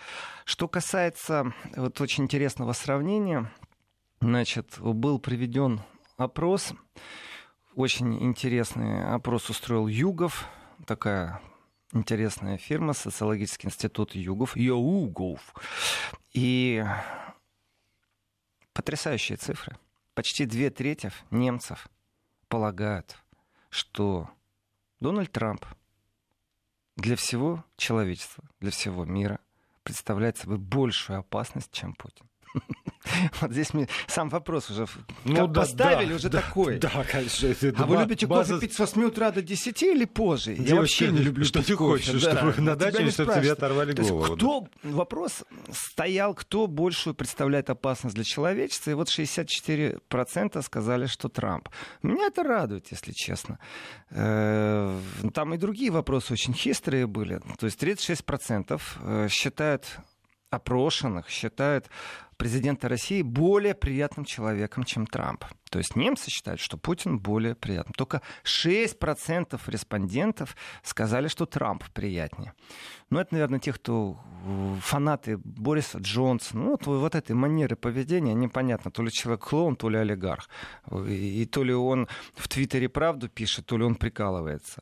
[0.44, 3.50] Что касается вот очень интересного сравнения,
[4.20, 5.80] значит, был приведен
[6.18, 6.74] опрос,
[7.76, 10.50] очень интересный опрос устроил Югов,
[10.86, 11.42] такая
[11.94, 15.54] интересная фирма, социологический институт Югов, ЮГОВ.
[16.34, 16.84] И
[18.74, 19.78] потрясающие цифры.
[20.14, 21.88] Почти две трети немцев
[22.48, 23.18] полагают,
[23.70, 24.30] что
[25.00, 25.66] Дональд Трамп
[26.96, 29.40] для всего человечества, для всего мира
[29.84, 32.30] представляет собой большую опасность, чем Путин.
[33.42, 34.86] Вот здесь мне сам вопрос уже
[35.24, 36.80] ну, да, поставили, да, уже да, такой.
[36.80, 37.48] Да, конечно.
[37.48, 38.56] Это а вы любите база...
[38.56, 40.54] кофе пить с 8 утра до 10 или позже?
[40.54, 42.06] Девочка, Я вообще не люблю Что ты кофе.
[42.06, 42.38] хочешь, да.
[42.38, 44.36] чтобы на даче, чтобы тебе оторвали голову?
[44.36, 51.70] Кто, вопрос стоял, кто большую представляет опасность для человечества, и вот 64% сказали, что Трамп.
[52.04, 53.60] Меня это радует, если честно.
[54.12, 55.00] Э,
[55.34, 57.42] там и другие вопросы очень хитрые были.
[57.60, 60.00] То есть 36% э, считают
[60.50, 61.90] опрошенных считают
[62.40, 65.44] президента России более приятным человеком, чем Трамп.
[65.70, 67.94] То есть немцы считают, что Путин более приятный.
[67.94, 72.54] Только 6% респондентов сказали, что Трамп приятнее.
[73.10, 76.64] Ну, это, наверное, те, кто э, фанаты Бориса Джонсона.
[76.64, 78.92] Ну, вот, вот этой манеры поведения непонятно.
[78.92, 80.50] То ли человек клоун, то ли олигарх.
[81.08, 84.82] И, и то ли он в Твиттере правду пишет, то ли он прикалывается.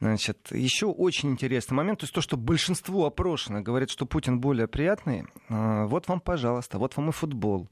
[0.00, 2.00] Значит, еще очень интересный момент.
[2.00, 5.26] То есть то, что большинство опрошенных говорит, что Путин более приятный.
[5.48, 7.68] Э, вот вам, пожалуйста, вот вам и футбол.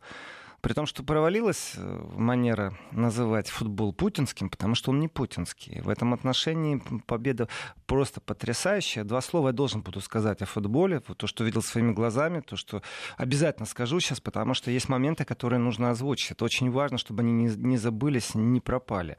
[0.62, 5.80] При том, что провалилась э, манера называть футбол путинским, потому что он не путинский.
[5.80, 7.48] В этом отношении победа
[7.86, 9.02] просто потрясающая.
[9.02, 11.00] Два слова я должен буду сказать о футболе.
[11.00, 12.80] То, что видел своими глазами, то, что
[13.16, 16.30] обязательно скажу сейчас, потому что есть моменты, которые нужно озвучить.
[16.30, 19.16] Это очень важно, чтобы они не, забылись, не пропали.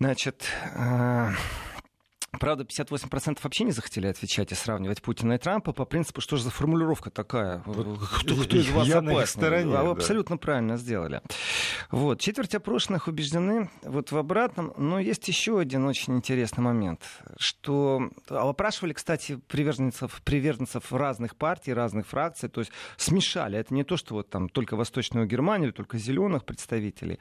[0.00, 1.30] Значит, э,
[2.40, 6.44] Правда, 58% вообще не захотели отвечать и сравнивать Путина и Трампа по принципу, что же
[6.44, 7.62] за формулировка такая?
[7.66, 9.26] Вот, кто, кто из вас я опасный?
[9.26, 9.90] Стороне, а, да.
[9.90, 11.20] Абсолютно правильно сделали.
[11.90, 12.20] Вот.
[12.20, 14.72] Четверть опрошенных убеждены вот в обратном.
[14.76, 17.00] Но есть еще один очень интересный момент,
[17.38, 23.58] что опрашивали, кстати, приверженцев, приверженцев разных партий, разных фракций, то есть смешали.
[23.58, 27.18] Это не то, что вот там только Восточную Германию только зеленых представителей.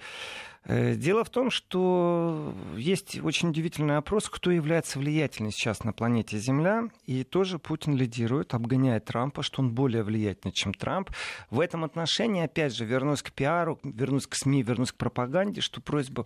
[0.66, 6.38] Э, дело в том, что есть очень удивительный опрос, кто является влиятельным сейчас на планете
[6.38, 11.10] Земля, и тоже Путин лидирует, обгоняет Трампа, что он более влиятельный, чем Трамп.
[11.50, 15.82] В этом отношении, опять же, вернусь к пиару, вернусь к СМИ, вернусь к пропаганде, что
[15.82, 16.26] просьба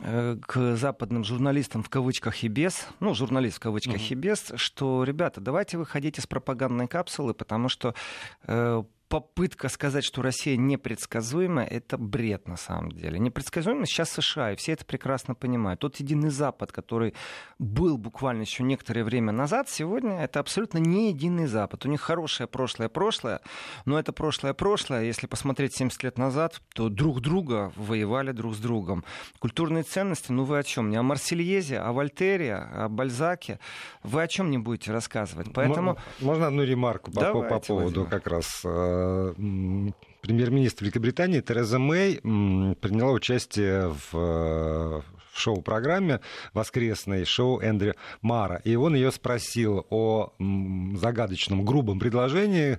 [0.00, 4.04] э, к западным журналистам в кавычках и без, ну, журналист в кавычках угу.
[4.10, 7.94] и без, что, ребята, давайте выходить из пропагандной капсулы, потому что
[8.46, 13.18] э, попытка сказать, что Россия непредсказуема, это бред на самом деле.
[13.18, 15.80] Непредсказуемо сейчас США, и все это прекрасно понимают.
[15.80, 17.14] Тот единый Запад, который
[17.58, 21.84] был буквально еще некоторое время назад, сегодня это абсолютно не единый Запад.
[21.84, 23.40] У них хорошее прошлое-прошлое,
[23.84, 29.04] но это прошлое-прошлое, если посмотреть 70 лет назад, то друг друга воевали друг с другом.
[29.40, 30.88] Культурные ценности, ну вы о чем?
[30.88, 33.58] Не о Марсельезе, о Вольтере, о Бальзаке.
[34.04, 35.48] Вы о чем не будете рассказывать?
[35.52, 35.96] Поэтому...
[36.20, 38.06] Можно одну ремарку по, по поводу возьмем.
[38.06, 38.99] как раз э,
[40.20, 45.00] премьер-министр Великобритании Тереза Мэй приняла участие в э,
[45.34, 46.20] шоу-программе
[46.52, 48.56] воскресной, шоу Эндрю Мара.
[48.64, 52.78] И он ее спросил о загадочном, грубом предложении,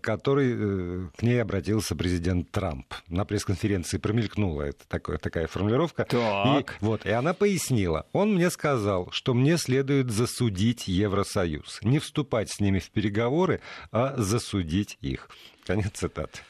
[0.00, 2.92] который э, к ней обратился президент Трамп.
[3.08, 6.04] На пресс-конференции промелькнула это, такое, такая формулировка.
[6.04, 6.78] Так.
[6.80, 8.06] И, вот, и она пояснила.
[8.12, 11.80] Он мне сказал, что мне следует засудить Евросоюз.
[11.82, 15.28] Не вступать с ними в переговоры, а засудить их.
[15.64, 16.40] Конец цитаты.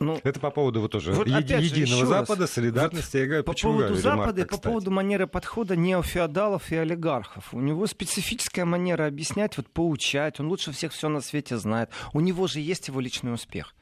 [0.00, 3.16] Ну, это по поводу вот тоже вот еди- же, единого Запада, раз, солидарности.
[3.16, 7.54] Вот я говорю, по поводу Запада и по поводу манеры подхода неофеодалов и олигархов.
[7.54, 10.40] У него специфическая манера объяснять, вот поучать.
[10.40, 11.90] Он лучше всех все на свете знает.
[12.12, 13.74] У него же есть его личный успех.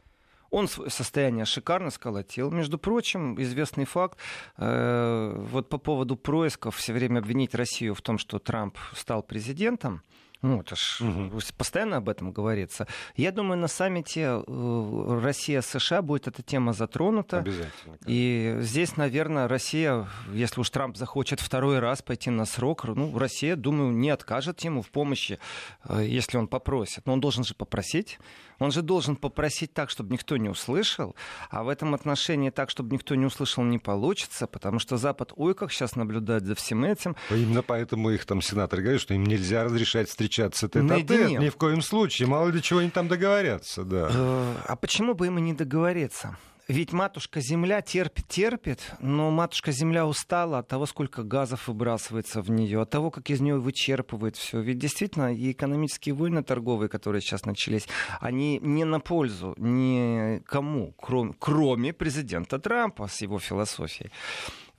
[0.50, 2.50] Он состояние шикарно сколотил.
[2.50, 4.18] Между прочим, известный факт,
[4.56, 10.02] э, вот по поводу происков все время обвинить Россию в том, что Трамп стал президентом,
[10.42, 11.38] Ну, это ж угу.
[11.56, 12.86] постоянно об этом говорится.
[13.14, 17.38] Я думаю, на саммите э, Россия-США будет эта тема затронута.
[17.38, 17.98] Обязательно.
[18.06, 23.54] И здесь, наверное, Россия, если уж Трамп захочет второй раз пойти на срок, ну, Россия,
[23.54, 25.38] думаю, не откажет ему в помощи,
[25.84, 27.04] э, если он попросит.
[27.04, 28.18] Но он должен же попросить.
[28.58, 31.16] Он же должен попросить так, чтобы никто не услышал.
[31.50, 35.54] А в этом отношении так, чтобы никто не услышал, не получится, потому что Запад, ой,
[35.54, 37.16] как сейчас наблюдает за всем этим.
[37.30, 41.48] Именно поэтому их там сенаторы говорят, что им нельзя разрешать встречаться тет а тет ни
[41.48, 42.28] в коем случае.
[42.28, 44.10] Мало ли чего они там договорятся, да.
[44.12, 46.36] Э, а почему бы им и не договориться?
[46.70, 52.50] Ведь матушка Земля терпит, терпит, но матушка Земля устала от того, сколько газов выбрасывается в
[52.52, 54.60] нее, от того, как из нее вычерпывает все.
[54.60, 57.88] Ведь действительно и экономические войны торговые, которые сейчас начались,
[58.20, 64.12] они не на пользу никому, кроме, кроме президента Трампа с его философией.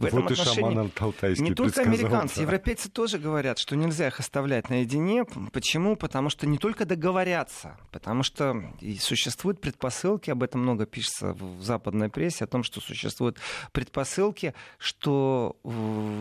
[0.02, 4.70] В этом вот отношении и не только американцы, европейцы тоже говорят, что нельзя их оставлять
[4.70, 5.26] наедине.
[5.52, 5.96] Почему?
[5.96, 11.62] Потому что не только договорятся, потому что и существуют предпосылки, об этом много пишется в
[11.62, 13.38] западной прессе, о том, что существуют
[13.72, 15.58] предпосылки, что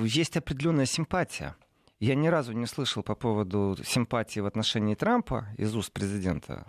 [0.04, 1.56] есть определенная симпатия.
[2.00, 6.66] Я ни разу не слышал по поводу симпатии в отношении Трампа из уст президента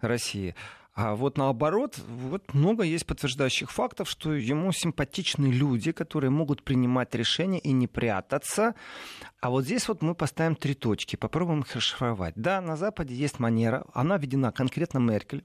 [0.00, 0.54] России.
[0.92, 7.14] А вот наоборот, вот много есть подтверждающих фактов, что ему симпатичны люди, которые могут принимать
[7.14, 8.74] решения и не прятаться.
[9.40, 12.34] А вот здесь вот мы поставим три точки, попробуем их расшифровать.
[12.36, 15.44] Да, на Западе есть манера, она введена конкретно Меркель.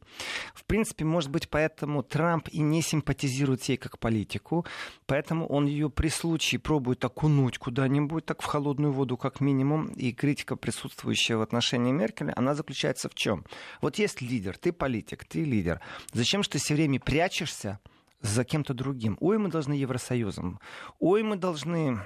[0.54, 4.66] В принципе, может быть, поэтому Трамп и не симпатизирует ей как политику,
[5.06, 9.88] поэтому он ее при случае пробует окунуть куда-нибудь, так в холодную воду как минимум.
[9.94, 13.46] И критика, присутствующая в отношении Меркель, она заключается в чем?
[13.80, 15.82] Вот есть лидер, ты политик, ты лидер.
[16.14, 17.80] Зачем же ты все время прячешься
[18.22, 19.18] за кем-то другим?
[19.20, 20.62] Ой, мы должны Евросоюзом.
[21.00, 22.00] Ой, мы должны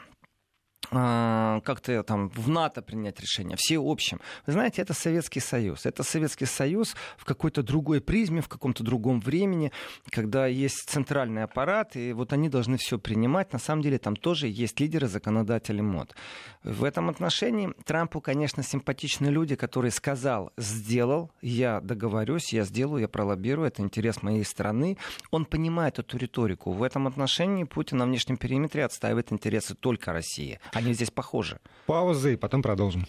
[0.90, 4.20] как-то там в НАТО принять решение, всеобщем.
[4.48, 5.86] Вы знаете, это Советский Союз.
[5.86, 9.72] Это Советский Союз в какой-то другой призме, в каком-то другом времени,
[10.10, 13.54] когда есть центральный аппарат, и вот они должны все принимать.
[13.54, 16.16] На самом деле там тоже есть лидеры, законодатели мод.
[16.64, 23.08] В этом отношении Трампу, конечно, симпатичны люди, которые сказал, сделал, я договорюсь, я сделаю, я
[23.08, 24.98] пролоббирую, это интерес моей страны.
[25.30, 26.72] Он понимает эту риторику.
[26.72, 31.60] В этом отношении Путин на внешнем периметре отстаивает интересы только России они здесь похожи.
[31.86, 33.06] Пауза, и потом продолжим.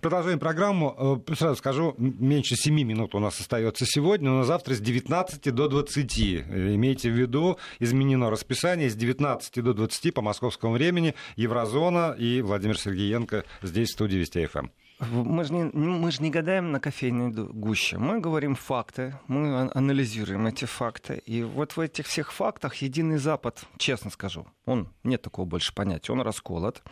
[0.00, 1.22] Продолжаем программу.
[1.28, 5.68] Э, сразу скажу, меньше 7 минут у нас остается сегодня, но завтра с 19 до
[5.68, 6.18] 20.
[6.18, 11.14] Э, имейте в виду, изменено расписание с 19 до 20 по московскому времени.
[11.36, 14.68] Еврозона и Владимир Сергеенко здесь в студии Вести ФМ.
[15.00, 17.98] Мы же, не, мы же не гадаем на кофейной гуще.
[17.98, 21.22] Мы говорим факты, мы анализируем эти факты.
[21.24, 26.12] И вот в этих всех фактах единый Запад, честно скажу, он нет такого больше понятия,
[26.12, 26.82] он расколот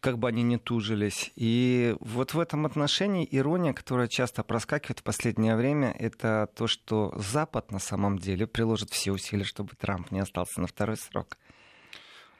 [0.00, 1.30] как бы они ни тужились.
[1.36, 7.12] И вот в этом отношении ирония, которая часто проскакивает в последнее время, это то, что
[7.16, 11.36] Запад на самом деле приложит все усилия, чтобы Трамп не остался на второй срок.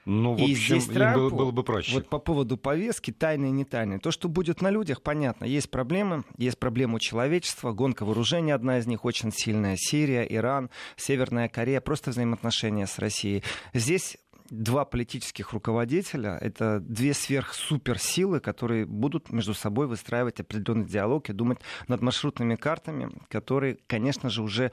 [0.05, 1.93] Ну, в и общем, здесь Трампу, было, было бы проще.
[1.93, 3.99] Вот по поводу повестки, тайны и не тайны.
[3.99, 5.45] То, что будет на людях, понятно.
[5.45, 6.23] Есть проблемы.
[6.37, 7.71] Есть проблемы у человечества.
[7.71, 9.75] Гонка вооружений одна из них очень сильная.
[9.77, 11.81] Сирия, Иран, Северная Корея.
[11.81, 13.43] Просто взаимоотношения с Россией.
[13.73, 14.17] Здесь
[14.51, 21.59] два политических руководителя, это две сверхсуперсилы, которые будут между собой выстраивать определенный диалог и думать
[21.87, 24.71] над маршрутными картами, которые, конечно же, уже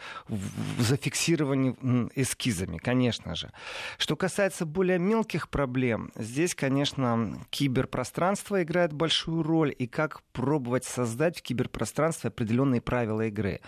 [0.78, 1.76] зафиксированы
[2.16, 3.52] эскизами, конечно же.
[3.98, 11.38] Что касается более мелких проблем, здесь, конечно, киберпространство играет большую роль, и как пробовать создать
[11.38, 13.60] в киберпространстве определенные правила игры.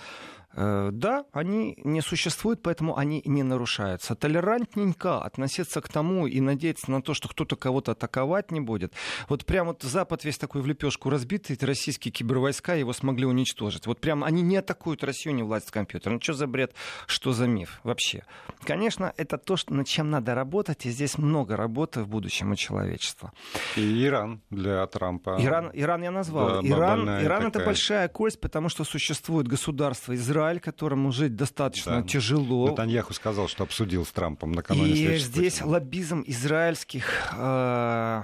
[0.52, 4.14] Э, да, они не существуют, поэтому они не нарушаются.
[4.14, 8.92] Толерантненько относиться к тому и надеяться на то, что кто-то кого-то атаковать не будет.
[9.28, 13.86] Вот прям вот Запад весь такой в лепешку разбитый, российские кибервойска его смогли уничтожить.
[13.86, 16.14] Вот прям они не атакуют Россию, не власть компьютера.
[16.14, 16.74] Ну что за бред,
[17.06, 18.24] что за миф вообще?
[18.64, 22.56] Конечно, это то, что, над чем надо работать, и здесь много работы в будущем у
[22.56, 23.32] человечества.
[23.76, 25.36] И Иран для Трампа.
[25.38, 26.60] Иран, Иран я назвал.
[26.62, 32.00] Да, Иран, Иран это большая кость, потому что существует государство Израиль, Израиль, которому жить достаточно
[32.00, 32.08] да.
[32.08, 32.68] тяжело.
[32.68, 38.22] Натаньяху сказал, что обсудил с Трампом накануне И здесь лоббизм израильских э,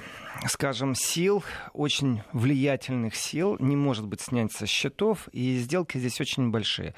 [0.48, 6.50] скажем, сил, очень влиятельных сил, не может быть снять со счетов, и сделки здесь очень
[6.50, 6.94] большие.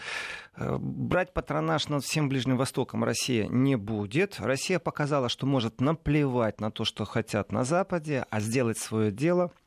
[0.56, 4.36] Э, брать патронаж над всем Ближним Востоком Россия не будет.
[4.38, 9.50] Россия показала, что может наплевать на то, что хотят на Западе, а сделать свое дело–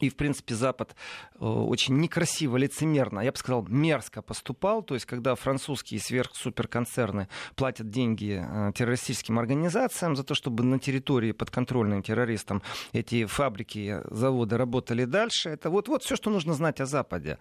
[0.00, 0.94] и, в принципе, Запад
[1.34, 4.82] э, очень некрасиво, лицемерно, я бы сказал, мерзко поступал.
[4.82, 11.32] То есть, когда французские сверхсуперконцерны платят деньги э, террористическим организациям за то, чтобы на территории
[11.32, 16.86] подконтрольным террористам эти фабрики, заводы работали дальше, это вот, вот все, что нужно знать о
[16.86, 17.38] Западе.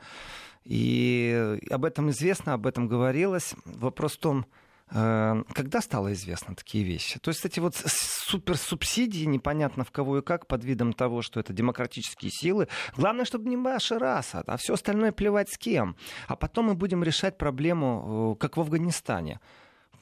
[0.64, 3.56] И об этом известно, об этом говорилось.
[3.66, 4.46] Вопрос в том,
[4.90, 7.20] когда стало известно такие вещи?
[7.20, 11.54] То есть эти вот суперсубсидии, непонятно в кого и как, под видом того, что это
[11.54, 12.68] демократические силы.
[12.96, 15.96] Главное, чтобы не Башар Асад, а все остальное плевать с кем.
[16.28, 19.40] А потом мы будем решать проблему, э, как в Афганистане.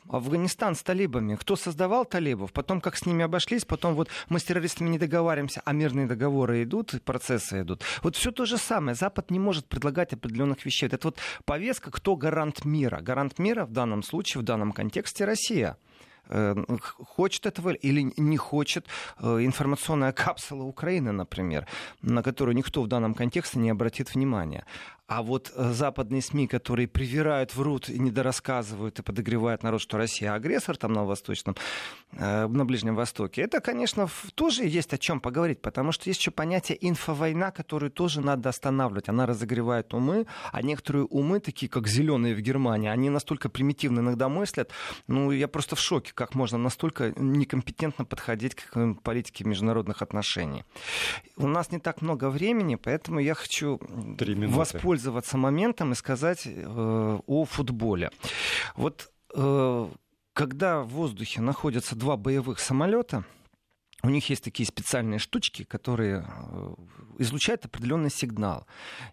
[0.10, 1.36] Афганистан с талибами.
[1.36, 5.62] Кто создавал талибов, потом как с ними обошлись, потом вот мы с террористами не договариваемся,
[5.66, 7.84] а мирные договоры идут, процессы идут.
[8.04, 8.96] Вот все то же самое.
[8.96, 10.88] Запад не может предлагать определенных вещей.
[10.88, 13.02] Это вот повестка, кто гарант мира.
[13.02, 15.78] Гарант мира в данном случае, в данном контексте Россия
[16.30, 18.88] э, хочет этого или не хочет
[19.20, 21.68] э, информационная капсула Украины, например,
[22.02, 24.66] на которую никто в данном контексте не обратит внимания.
[25.08, 30.34] А вот э, западные СМИ, которые привирают, врут и недорассказывают и подогревают народ, что Россия
[30.34, 31.56] агрессор там на Восточном,
[32.14, 36.32] э, на Ближнем Востоке, это, конечно, тоже есть о чем поговорить, потому что есть еще
[36.32, 39.08] понятие инфовойна, которую тоже надо останавливать.
[39.08, 44.28] Она разогревает умы, а некоторые умы, такие как зеленые в Германии, они настолько примитивно иногда
[44.28, 44.72] мыслят.
[45.06, 50.64] Ну, я просто в шоке, как можно настолько некомпетентно подходить к политике международных отношений.
[51.38, 53.80] У нас не так много времени, поэтому я хочу
[54.48, 58.12] воспользоваться воспользоваться моментом и сказать э, о футболе.
[58.76, 59.90] Вот э,
[60.34, 63.26] когда в воздухе находятся два боевых самолета,
[64.04, 66.76] у них есть такие специальные штучки, которые э,
[67.20, 68.66] излучают определенный сигнал.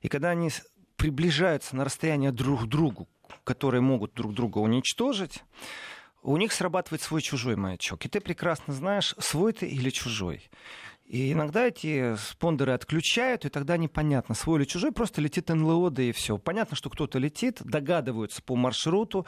[0.02, 0.50] И когда они
[0.96, 3.08] приближаются на расстояние друг к другу,
[3.44, 5.42] которые могут друг друга уничтожить,
[6.22, 8.06] у них срабатывает свой чужой маячок.
[8.06, 10.48] И ты прекрасно знаешь, свой ты или чужой.
[11.12, 16.02] И иногда эти спондеры отключают, и тогда непонятно, свой или чужой, просто летит НЛО, да
[16.04, 16.38] и все.
[16.38, 19.26] Понятно, что кто-то летит, догадываются по маршруту,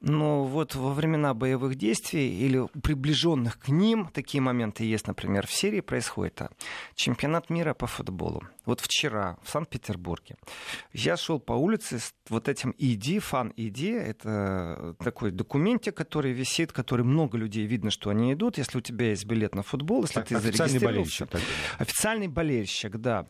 [0.00, 5.52] но вот во времена боевых действий или приближенных к ним, такие моменты есть, например, в
[5.52, 6.50] Сирии происходит а,
[6.94, 8.42] чемпионат мира по футболу.
[8.64, 10.36] Вот вчера в Санкт-Петербурге
[10.94, 16.72] я шел по улице с вот этим ID, фан ID, это такой документик, который висит,
[16.72, 18.56] который много людей видно, что они идут.
[18.56, 21.25] Если у тебя есть билет на футбол, если так, ты зарегистрировался,
[21.78, 23.26] Официальный болельщик, да.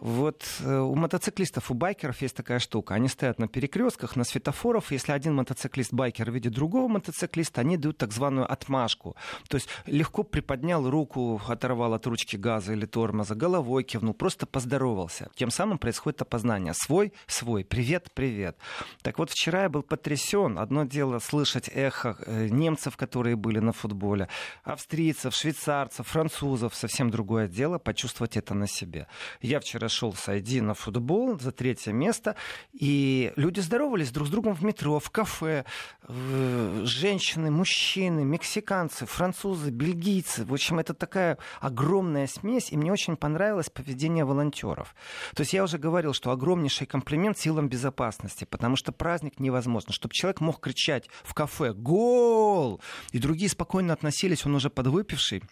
[0.00, 2.94] Вот э, у мотоциклистов, у байкеров есть такая штука.
[2.94, 4.92] Они стоят на перекрестках, на светофорах.
[4.92, 9.14] Если один мотоциклист-байкер видит другого мотоциклиста, они дают так званую отмашку.
[9.48, 15.28] То есть легко приподнял руку, оторвал от ручки газа или тормоза, головой кивнул, просто поздоровался.
[15.34, 16.72] Тем самым происходит опознание.
[16.74, 17.62] Свой, свой.
[17.62, 18.56] Привет, привет.
[19.02, 20.58] Так вот, вчера я был потрясен.
[20.58, 24.28] Одно дело слышать эхо э, немцев, которые были на футболе,
[24.64, 26.74] австрийцев, швейцарцев, французов.
[26.74, 29.06] Совсем другое дело почувствовать это на себе.
[29.42, 30.30] Я вчера шел с
[30.60, 32.36] на футбол за третье место,
[32.72, 35.64] и люди здоровались друг с другом в метро, в кафе.
[36.08, 40.44] Женщины, мужчины, мексиканцы, французы, бельгийцы.
[40.44, 44.94] В общем, это такая огромная смесь, и мне очень понравилось поведение волонтеров.
[45.34, 49.92] То есть я уже говорил, что огромнейший комплимент силам безопасности, потому что праздник невозможно.
[49.92, 52.80] Чтобы человек мог кричать в кафе «Гол!»
[53.12, 55.42] и другие спокойно относились, он уже подвыпивший,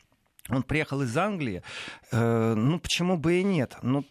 [0.49, 1.63] он приехал из Англии,
[2.11, 3.77] э, ну почему бы и нет?
[3.83, 4.05] Ну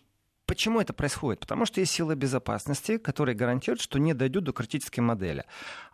[0.47, 1.41] Почему это происходит?
[1.41, 5.43] Потому что есть силы безопасности, которые гарантируют, что не дойдут до критической модели.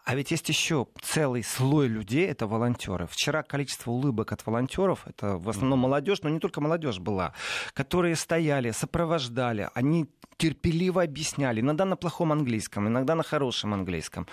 [0.06, 3.08] А ведь есть еще целый слой людей, это волонтеры.
[3.08, 7.34] Вчера количество улыбок от волонтеров, это в основном молодежь, но не только молодежь была,
[7.74, 10.06] которые стояли, сопровождали, они
[10.38, 14.28] терпеливо объясняли, иногда на плохом английском, иногда на хорошем английском.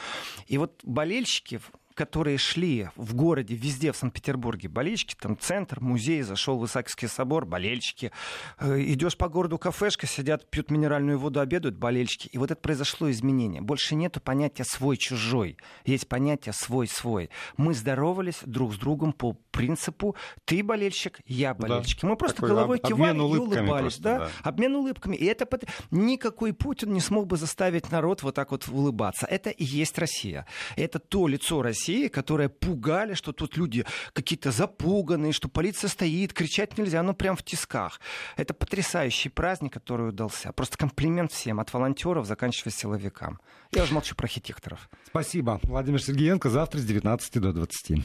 [0.48, 1.60] И вот болельщики
[2.00, 7.44] которые шли в городе, везде в Санкт-Петербурге, болельщики, там центр, музей, зашел в Исаакиевский собор,
[7.44, 8.10] болельщики.
[8.58, 12.28] Э, идешь по городу, кафешка, сидят, пьют минеральную воду, обедают, болельщики.
[12.28, 13.60] И вот это произошло изменение.
[13.60, 15.58] Больше нету понятия свой-чужой.
[15.84, 17.28] Есть понятие свой-свой.
[17.58, 22.00] Мы здоровались друг с другом по принципу ты болельщик, я болельщик.
[22.00, 22.08] Да.
[22.08, 23.80] Мы просто Такой головой кивали и улыбались.
[23.80, 24.18] Просто, да?
[24.18, 24.30] Да.
[24.42, 25.16] Обмен улыбками.
[25.16, 25.46] И это
[25.90, 29.26] никакой Путин не смог бы заставить народ вот так вот улыбаться.
[29.26, 30.46] Это и есть Россия.
[30.76, 36.32] Это то лицо России, России, которые пугали, что тут люди какие-то запуганные, что полиция стоит,
[36.32, 38.00] кричать нельзя, ну прям в тисках.
[38.36, 40.52] Это потрясающий праздник, который удался.
[40.52, 43.38] Просто комплимент всем, от волонтеров, заканчивая силовикам.
[43.72, 44.88] Я уже молчу про архитекторов.
[45.06, 45.60] Спасибо.
[45.64, 48.04] Владимир Сергеенко завтра с 19 до 20.